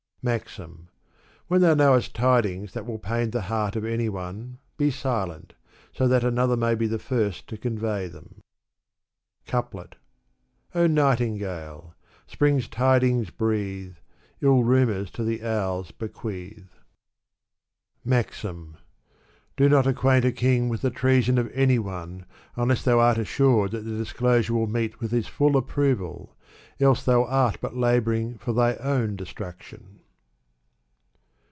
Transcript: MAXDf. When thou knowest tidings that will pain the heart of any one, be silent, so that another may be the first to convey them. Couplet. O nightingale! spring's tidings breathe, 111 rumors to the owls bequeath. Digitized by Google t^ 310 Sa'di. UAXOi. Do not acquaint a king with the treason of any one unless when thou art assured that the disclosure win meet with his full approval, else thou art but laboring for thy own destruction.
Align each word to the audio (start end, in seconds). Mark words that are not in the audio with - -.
MAXDf. 0.23 0.77
When 1.47 1.61
thou 1.61 1.73
knowest 1.73 2.13
tidings 2.13 2.73
that 2.73 2.85
will 2.85 2.99
pain 2.99 3.31
the 3.31 3.41
heart 3.41 3.75
of 3.75 3.83
any 3.83 4.07
one, 4.07 4.59
be 4.77 4.91
silent, 4.91 5.55
so 5.93 6.07
that 6.07 6.23
another 6.23 6.55
may 6.55 6.75
be 6.75 6.85
the 6.85 6.99
first 6.99 7.47
to 7.47 7.57
convey 7.57 8.05
them. 8.07 8.35
Couplet. 9.47 9.95
O 10.75 10.85
nightingale! 10.85 11.95
spring's 12.27 12.67
tidings 12.67 13.31
breathe, 13.31 13.95
111 14.41 14.67
rumors 14.67 15.09
to 15.09 15.23
the 15.23 15.43
owls 15.43 15.89
bequeath. 15.89 16.69
Digitized 16.69 18.05
by 18.05 18.21
Google 18.21 18.27
t^ 18.29 18.37
310 18.37 18.41
Sa'di. 18.43 18.61
UAXOi. 18.61 18.75
Do 19.57 19.69
not 19.69 19.87
acquaint 19.87 20.25
a 20.25 20.31
king 20.31 20.69
with 20.69 20.81
the 20.83 20.91
treason 20.91 21.39
of 21.39 21.51
any 21.55 21.79
one 21.79 22.27
unless 22.55 22.85
when 22.85 22.93
thou 22.93 22.99
art 23.01 23.17
assured 23.17 23.71
that 23.71 23.85
the 23.85 23.97
disclosure 23.97 24.53
win 24.53 24.71
meet 24.71 24.99
with 24.99 25.09
his 25.09 25.25
full 25.27 25.57
approval, 25.57 26.35
else 26.79 27.03
thou 27.03 27.25
art 27.25 27.57
but 27.59 27.75
laboring 27.75 28.37
for 28.37 28.53
thy 28.53 28.75
own 28.75 29.15
destruction. 29.15 29.97